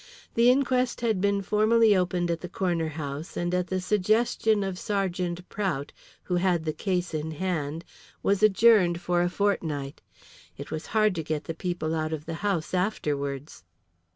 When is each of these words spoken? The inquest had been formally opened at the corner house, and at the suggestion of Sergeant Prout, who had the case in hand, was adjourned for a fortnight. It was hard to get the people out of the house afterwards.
The 0.33 0.49
inquest 0.49 1.01
had 1.01 1.21
been 1.21 1.43
formally 1.43 1.95
opened 1.95 2.31
at 2.31 2.41
the 2.41 2.49
corner 2.49 2.87
house, 2.87 3.37
and 3.37 3.53
at 3.53 3.67
the 3.67 3.79
suggestion 3.79 4.63
of 4.63 4.79
Sergeant 4.79 5.47
Prout, 5.47 5.93
who 6.23 6.37
had 6.37 6.65
the 6.65 6.73
case 6.73 7.13
in 7.13 7.29
hand, 7.33 7.85
was 8.23 8.41
adjourned 8.41 8.99
for 8.99 9.21
a 9.21 9.29
fortnight. 9.29 10.01
It 10.57 10.71
was 10.71 10.87
hard 10.97 11.13
to 11.13 11.23
get 11.23 11.43
the 11.43 11.53
people 11.53 11.93
out 11.93 12.13
of 12.13 12.25
the 12.25 12.33
house 12.41 12.73
afterwards. 12.73 13.63